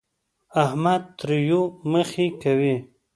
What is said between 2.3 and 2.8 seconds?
کوي.